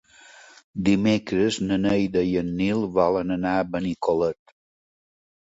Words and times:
Dimecres 0.87 1.59
na 1.65 1.77
Neida 1.83 2.23
i 2.31 2.33
en 2.41 2.49
Nil 2.63 2.81
volen 2.97 3.37
anar 3.37 3.53
a 3.61 3.69
Benicolet. 3.77 4.57